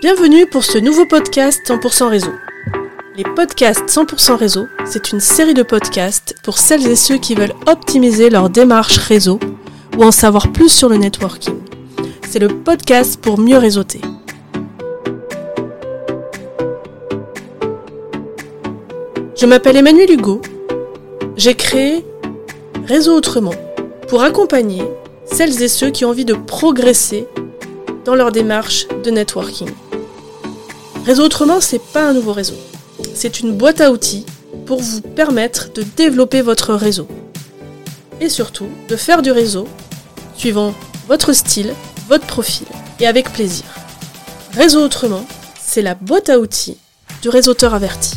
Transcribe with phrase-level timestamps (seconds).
[0.00, 2.32] Bienvenue pour ce nouveau podcast 100% réseau.
[3.16, 7.54] Les podcasts 100% réseau, c'est une série de podcasts pour celles et ceux qui veulent
[7.66, 9.40] optimiser leur démarche réseau
[9.96, 11.56] ou en savoir plus sur le networking.
[12.28, 14.00] C'est le podcast pour mieux réseauter.
[19.40, 20.42] Je m'appelle Emmanuel Hugo.
[21.36, 22.04] J'ai créé
[22.88, 23.54] Réseau Autrement
[24.08, 24.82] pour accompagner
[25.26, 27.24] celles et ceux qui ont envie de progresser
[28.04, 29.68] dans leur démarche de networking.
[31.06, 32.56] Réseau Autrement, c'est pas un nouveau réseau.
[33.14, 34.26] C'est une boîte à outils
[34.66, 37.06] pour vous permettre de développer votre réseau.
[38.20, 39.68] Et surtout, de faire du réseau
[40.36, 40.74] suivant
[41.06, 41.74] votre style,
[42.08, 42.66] votre profil
[42.98, 43.66] et avec plaisir.
[44.56, 45.24] Réseau Autrement,
[45.64, 46.76] c'est la boîte à outils
[47.22, 48.16] du réseauteur averti.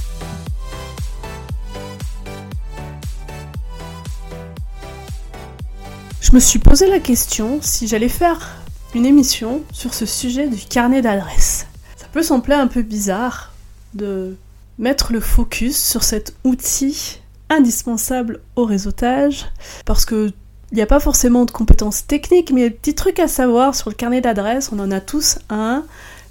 [6.31, 8.55] Je me suis posé la question si j'allais faire
[8.95, 11.67] une émission sur ce sujet du carnet d'adresses.
[12.13, 13.51] Peut sembler un peu bizarre
[13.95, 14.37] de
[14.79, 19.47] mettre le focus sur cet outil indispensable au réseautage,
[19.83, 20.31] parce que
[20.71, 23.19] il n'y a pas forcément de compétences techniques, mais il y a des petits trucs
[23.19, 25.83] à savoir sur le carnet d'adresses, on en a tous un,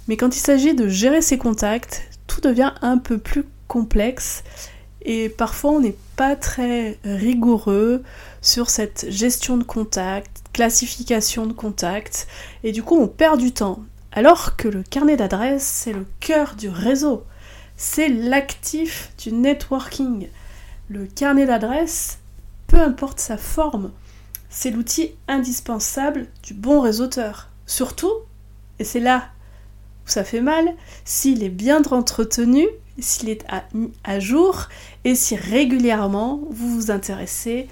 [0.07, 4.43] mais quand il s'agit de gérer ses contacts, tout devient un peu plus complexe,
[5.03, 8.03] et parfois on n'est pas très rigoureux
[8.41, 12.27] sur cette gestion de contacts, classification de contacts,
[12.63, 13.83] et du coup on perd du temps.
[14.11, 17.23] Alors que le carnet d'adresses, c'est le cœur du réseau.
[17.77, 20.27] C'est l'actif du networking.
[20.89, 22.19] Le carnet d'adresses,
[22.67, 23.91] peu importe sa forme,
[24.49, 27.47] c'est l'outil indispensable du bon réseauteur.
[27.65, 28.11] Surtout,
[28.79, 29.29] et c'est là
[30.05, 32.67] où ça fait mal, s'il est bien entretenu,
[32.99, 33.45] s'il est
[34.03, 34.67] à, jour
[35.03, 37.67] et si régulièrement vous vous intéressez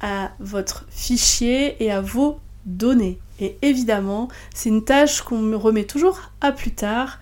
[0.00, 3.18] à votre fichier et à vos données.
[3.40, 7.18] Et évidemment, c'est une tâche qu'on me remet toujours à plus tard,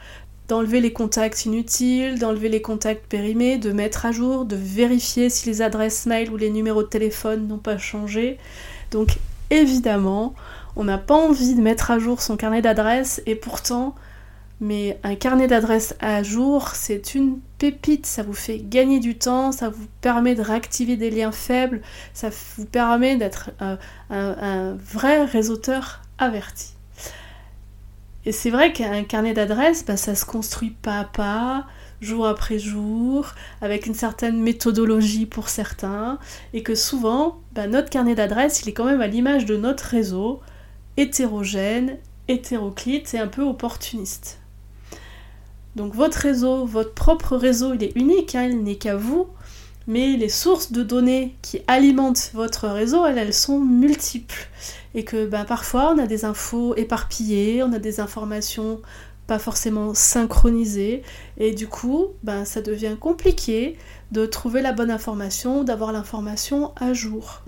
[0.48, 5.48] d'enlever les contacts inutiles, d'enlever les contacts périmés, de mettre à jour, de vérifier si
[5.48, 8.38] les adresses mail ou les numéros de téléphone n'ont pas changé.
[8.90, 9.18] Donc
[9.50, 10.34] évidemment,
[10.76, 13.94] on n'a pas envie de mettre à jour son carnet d'adresses et pourtant,
[14.60, 19.52] mais un carnet d'adresses à jour, c'est une pépite, ça vous fait gagner du temps,
[19.52, 21.82] ça vous permet de réactiver des liens faibles,
[22.14, 23.78] ça vous permet d'être un,
[24.10, 26.76] un vrai réseauteur averti.
[28.26, 31.66] Et c'est vrai qu'un carnet d'adresses, bah, ça se construit pas à pas,
[32.00, 33.28] jour après jour,
[33.60, 36.18] avec une certaine méthodologie pour certains,
[36.52, 39.84] et que souvent, bah, notre carnet d'adresses, il est quand même à l'image de notre
[39.84, 40.40] réseau,
[40.96, 44.40] hétérogène, hétéroclite et un peu opportuniste.
[45.76, 49.28] Donc votre réseau, votre propre réseau, il est unique, hein, il n'est qu'à vous,
[49.86, 54.48] mais les sources de données qui alimentent votre réseau, elles, elles sont multiples.
[54.94, 58.80] Et que ben, parfois on a des infos éparpillées, on a des informations
[59.26, 61.02] pas forcément synchronisées,
[61.36, 63.76] et du coup, ben, ça devient compliqué
[64.12, 67.42] de trouver la bonne information, d'avoir l'information à jour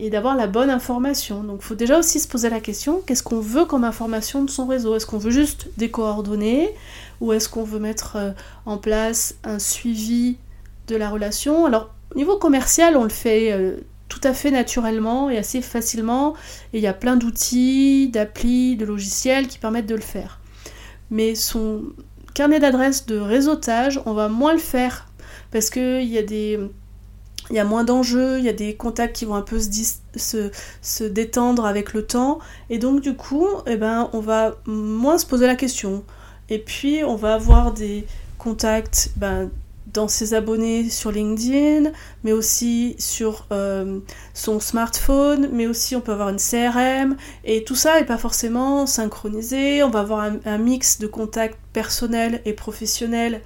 [0.00, 1.44] et d'avoir la bonne information.
[1.44, 4.50] Donc il faut déjà aussi se poser la question, qu'est-ce qu'on veut comme information de
[4.50, 4.96] son réseau?
[4.96, 6.74] Est-ce qu'on veut juste des coordonnées?
[7.20, 8.30] Ou est-ce qu'on veut mettre euh,
[8.64, 10.38] en place un suivi
[10.88, 11.66] de la relation?
[11.66, 13.76] Alors, au niveau commercial, on le fait euh,
[14.08, 16.34] tout à fait naturellement et assez facilement.
[16.72, 20.40] Et il y a plein d'outils, d'applis, de logiciels qui permettent de le faire.
[21.10, 21.82] Mais son
[22.32, 25.06] carnet d'adresses de réseautage, on va moins le faire
[25.50, 26.58] parce qu'il y a des.
[27.50, 31.02] Il y a moins d'enjeux, il y a des contacts qui vont un peu se,
[31.04, 32.38] détendre avec le temps,
[32.68, 36.04] et donc du coup, eh ben, on va moins se poser la question.
[36.48, 38.06] Et puis, on va avoir des
[38.38, 39.50] contacts ben,
[39.92, 41.90] dans ses abonnés sur LinkedIn,
[42.24, 44.00] mais aussi sur euh,
[44.34, 48.86] son smartphone, mais aussi on peut avoir une CRM, et tout ça n'est pas forcément
[48.86, 53.40] synchronisé, on va avoir un, mix de contacts personnels et professionnels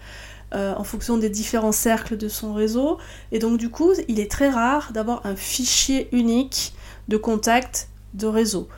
[0.54, 2.98] euh, en fonction des différents cercles de son réseau,
[3.32, 6.74] et donc du coup il est très rare d'avoir un fichier unique
[7.08, 8.68] de contacts de réseau.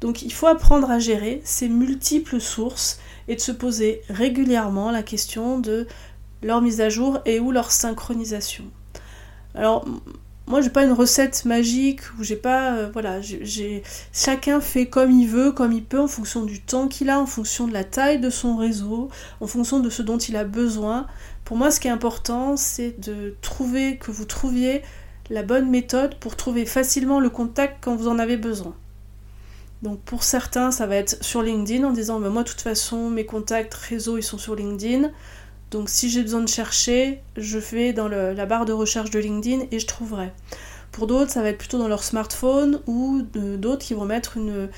[0.00, 5.02] Donc il faut apprendre à gérer ces multiples sources et de se poser régulièrement la
[5.02, 5.86] question de
[6.42, 8.64] leur mise à jour et ou leur synchronisation.
[9.54, 9.84] Alors
[10.46, 13.82] moi j'ai pas une recette magique où j'ai pas euh, voilà j'ai
[14.12, 17.26] chacun fait comme il veut comme il peut en fonction du temps qu'il a en
[17.26, 19.08] fonction de la taille de son réseau
[19.40, 21.06] en fonction de ce dont il a besoin.
[21.44, 24.82] Pour moi ce qui est important c'est de trouver que vous trouviez
[25.30, 28.74] la bonne méthode pour trouver facilement le contact quand vous en avez besoin.
[29.82, 33.08] Donc pour certains ça va être sur LinkedIn en disant bah, moi de toute façon
[33.08, 35.10] mes contacts réseau ils sont sur LinkedIn
[35.70, 39.64] Donc si j'ai besoin de chercher, je fais dans la barre de recherche de LinkedIn
[39.70, 40.32] et je trouverai.
[40.94, 44.68] Pour d'autres, ça va être plutôt dans leur smartphone ou d'autres qui vont mettre une,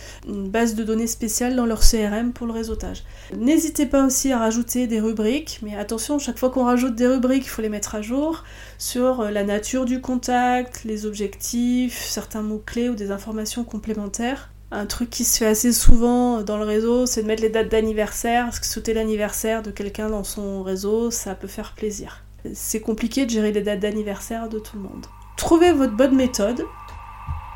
[0.48, 3.04] base de données spéciale dans leur CRM pour le réseautage.
[3.36, 7.44] N'hésitez pas aussi à rajouter des rubriques, mais attention, chaque fois qu'on rajoute des rubriques,
[7.44, 8.44] il faut les mettre à jour
[8.78, 14.50] sur euh, la nature du contact, les objectifs, certains mots-clés ou des informations complémentaires.
[14.72, 17.68] Un truc qui se fait assez souvent dans le réseau, c'est de mettre les dates
[17.68, 22.24] d'anniversaire, parce que sauter l'anniversaire de quelqu'un dans son réseau, ça peut faire plaisir.
[22.52, 25.06] C'est compliqué de gérer les dates d'anniversaire de tout le monde.
[25.36, 26.64] Trouvez votre bonne méthode.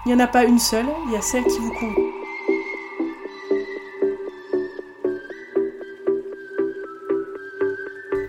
[0.06, 2.04] Il n'y en a pas une seule, il y a celle qui vous convient.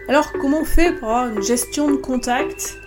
[0.09, 2.77] Alors, comment on fait pour avoir une gestion de contact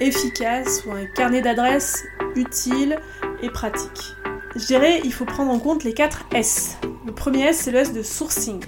[0.00, 2.02] efficace ou un carnet d'adresses
[2.34, 2.98] utile
[3.40, 4.16] et pratique?
[4.56, 6.76] Je dirais, il faut prendre en compte les 4 S.
[7.04, 8.60] Le premier S, c'est le S de sourcing.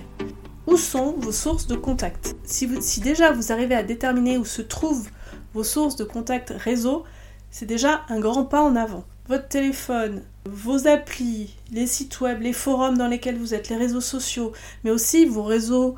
[0.66, 2.34] Où sont vos sources de contact?
[2.42, 5.08] Si, si déjà vous arrivez à déterminer où se trouvent
[5.54, 7.04] vos sources de contact réseau,
[7.52, 9.04] c'est déjà un grand pas en avant.
[9.28, 14.00] Votre téléphone, vos applis, les sites web, les forums dans lesquels vous êtes, les réseaux
[14.00, 14.50] sociaux,
[14.82, 15.94] mais aussi vos réseaux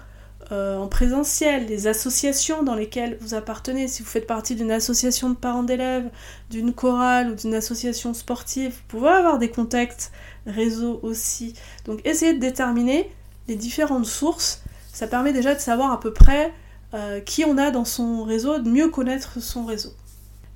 [0.50, 3.86] euh, en présentiel, les associations dans lesquelles vous appartenez.
[3.86, 6.08] Si vous faites partie d'une association de parents d'élèves,
[6.50, 10.10] d'une chorale ou d'une association sportive, vous pouvez avoir des contacts
[10.46, 11.54] réseau aussi.
[11.84, 13.10] Donc essayez de déterminer
[13.46, 14.62] les différentes sources.
[14.92, 16.52] Ça permet déjà de savoir à peu près
[16.94, 19.92] euh, qui on a dans son réseau, de mieux connaître son réseau.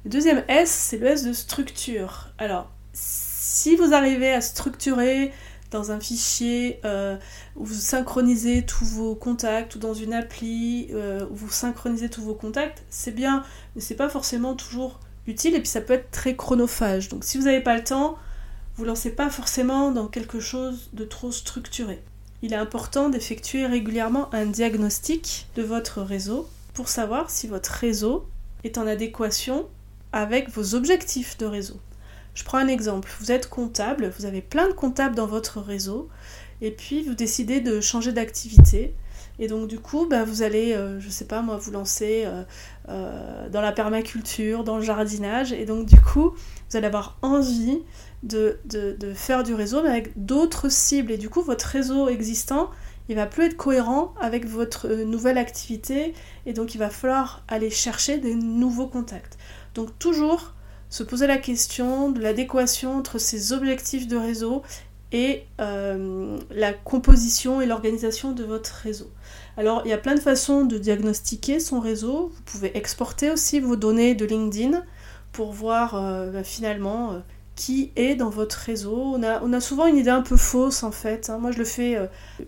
[0.05, 2.31] Le deuxième S, c'est le S de structure.
[2.39, 5.33] Alors, si vous arrivez à structurer
[5.73, 7.17] dans un fichier euh,
[7.57, 12.23] où vous synchronisez tous vos contacts ou dans une appli euh, où vous synchronisez tous
[12.23, 13.43] vos contacts, c'est bien,
[13.75, 17.09] mais c'est pas forcément toujours utile et puis ça peut être très chronophage.
[17.09, 18.17] Donc si vous n'avez pas le temps,
[18.77, 22.03] vous lancez pas forcément dans quelque chose de trop structuré.
[22.43, 28.27] Il est important d'effectuer régulièrement un diagnostic de votre réseau pour savoir si votre réseau
[28.65, 29.67] est en adéquation
[30.13, 31.79] avec vos objectifs de réseau.
[32.35, 33.11] Je prends un exemple.
[33.21, 36.09] Vous êtes comptable, vous avez plein de comptables dans votre réseau,
[36.61, 38.95] et puis vous décidez de changer d'activité.
[39.39, 42.43] Et donc du coup, bah, vous allez, euh, je sais pas moi, vous lancer euh,
[42.89, 46.31] euh, dans la permaculture, dans le jardinage, et donc du coup,
[46.71, 47.81] vous allez avoir envie
[48.23, 48.59] de,
[49.15, 51.13] faire du réseau, avec d'autres cibles.
[51.13, 52.71] Et du coup, votre réseau existant,
[53.09, 56.15] il va plus être cohérent avec votre nouvelle activité,
[56.47, 59.39] et donc il va falloir aller chercher des nouveaux contacts.
[59.75, 60.55] Donc toujours
[60.93, 64.63] se poser la question de l'adéquation entre ces objectifs de réseau
[65.11, 69.11] et euh, la composition et l'organisation de votre réseau.
[69.57, 72.31] Alors il y a plein de façons de diagnostiquer son réseau.
[72.35, 74.85] Vous pouvez exporter aussi vos données de LinkedIn
[75.33, 77.21] pour voir euh, bah, finalement euh,
[77.57, 79.01] qui est dans votre réseau.
[79.15, 81.31] On a, on a, souvent une idée un peu fausse en fait.
[81.31, 81.39] Hein.
[81.39, 81.97] Moi je le fais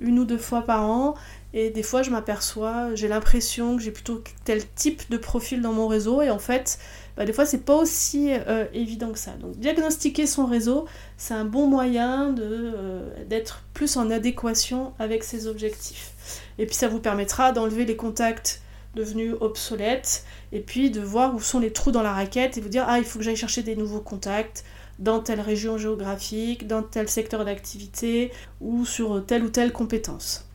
[0.03, 1.15] une ou deux fois par an
[1.57, 5.73] et des fois je m'aperçois, j'ai l'impression que j'ai plutôt tel type de profil dans
[5.73, 6.81] mon réseau et en fait
[7.17, 9.31] bah, des fois c'est pas aussi euh, évident que ça.
[9.41, 10.87] Donc diagnostiquer son réseau,
[11.17, 16.11] c'est un bon moyen euh, d'être plus en adéquation avec ses objectifs.
[16.59, 18.61] Et puis ça vous permettra d'enlever les contacts
[18.97, 22.69] devenus obsolètes et puis de voir où sont les trous dans la raquette et vous
[22.69, 24.65] dire ah il faut que j'aille chercher des nouveaux contacts
[24.99, 30.49] dans telle région géographique, dans tel secteur d'activité ou sur telle ou telle compétence.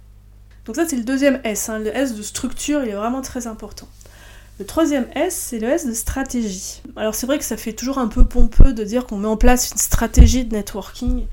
[0.70, 1.80] Donc ça c'est le deuxième S, hein.
[1.80, 3.88] le S de structure il est vraiment très important.
[4.60, 6.84] Le troisième S, c'est le S de stratégie.
[6.96, 9.36] Alors c'est vrai que ça fait toujours un peu pompeux de dire qu'on met en
[9.36, 11.26] place une stratégie de networking.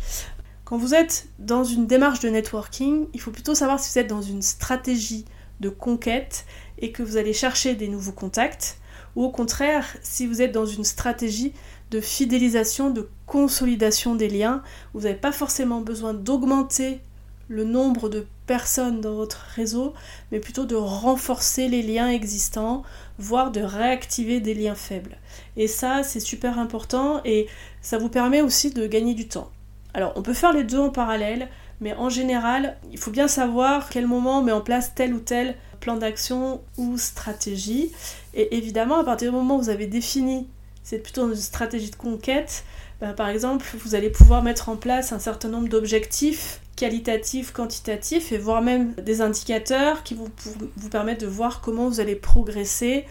[0.65, 4.07] Quand vous êtes dans une démarche de networking, il faut plutôt savoir si vous êtes
[4.07, 5.27] dans une stratégie
[5.61, 6.47] de conquête
[6.79, 8.79] et que vous allez chercher des nouveaux contacts,
[9.17, 11.53] ou au contraire, si vous êtes dans une stratégie
[11.91, 14.63] de fidélisation, de consolidation des liens,
[14.95, 17.01] vous n'avez pas forcément besoin d'augmenter
[17.49, 19.95] le nombre de personnes dans votre réseau,
[20.31, 22.83] mais plutôt de renforcer les liens existants,
[23.19, 25.19] voire de réactiver des liens faibles.
[25.57, 27.47] Et ça, c'est super important et
[27.83, 29.51] ça vous permet aussi de gagner du temps.
[29.95, 31.49] Alors, on peut faire les deux en parallèle,
[31.81, 35.21] mais en général, il faut bien savoir quel moment on met en place tel ou
[35.21, 37.93] tel plan d'action ou stratégie.
[38.35, 40.49] Et évidemment, à partir du moment où vous avez défini,
[40.87, 42.63] c'est plutôt une stratégie de conquête,
[43.01, 48.31] bah, par exemple, vous allez pouvoir mettre en place un certain nombre d'objectifs qualitatifs, quantitatifs,
[48.31, 53.05] et voire même des indicateurs qui vous permettre de voir comment vous allez progresser,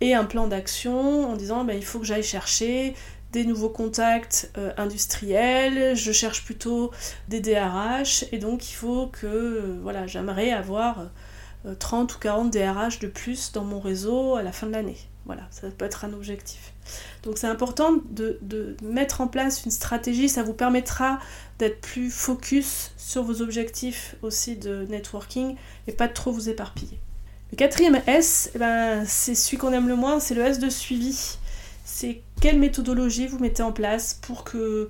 [0.00, 2.94] et un plan d'action en disant bah, il faut que j'aille chercher
[3.32, 6.92] des nouveaux contacts euh, industriels, je cherche plutôt
[7.26, 11.10] des DRH, et donc il faut que euh, voilà, j'aimerais avoir
[11.74, 14.98] 30 euh, ou 40 DRH de plus dans mon réseau à la fin de l'année.
[15.26, 16.72] Voilà, ça peut être un objectif.
[17.24, 18.38] Donc c'est important de,
[18.82, 21.18] mettre en place une stratégie, ça vous permettra
[21.58, 25.56] d'être plus focus sur vos objectifs aussi de networking
[25.88, 26.98] et pas de trop vous éparpiller.
[27.50, 30.70] Le quatrième S, eh ben, c'est celui qu'on aime le moins, c'est le S de
[30.70, 31.38] suivi.
[31.84, 34.44] C'est quelle méthodologie vous mettez en place pour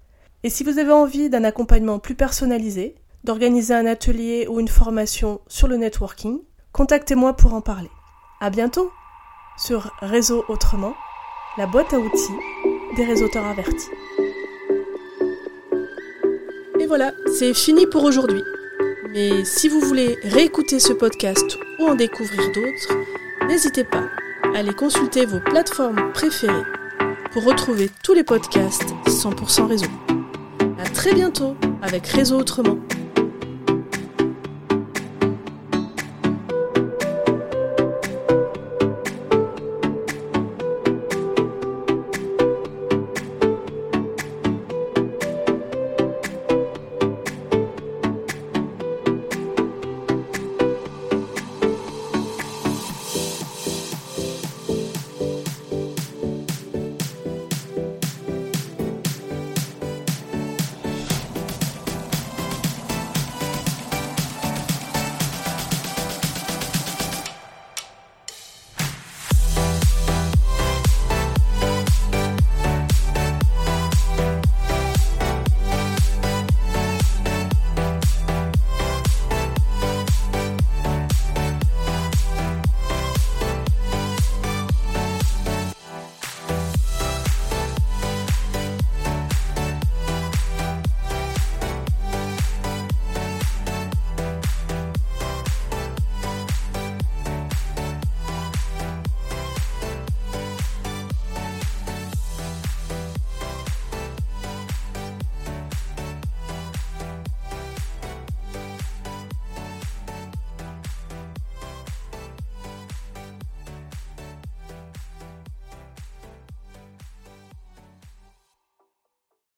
[0.44, 5.42] Et si vous avez envie d'un accompagnement plus personnalisé, d'organiser un atelier ou une formation
[5.46, 6.38] sur le networking,
[6.72, 7.90] contactez-moi pour en parler.
[8.40, 8.90] À bientôt
[9.58, 10.94] sur Réseau Autrement,
[11.58, 12.32] la boîte à outils
[12.96, 13.90] des réseauteurs avertis.
[16.78, 18.42] Et voilà, c'est fini pour aujourd'hui.
[19.12, 22.94] Mais si vous voulez réécouter ce podcast ou en découvrir d'autres,
[23.48, 24.04] n'hésitez pas
[24.54, 26.64] à aller consulter vos plateformes préférées
[27.32, 29.86] pour retrouver tous les podcasts 100% réseau.
[30.78, 32.78] À très bientôt avec Réseau Autrement.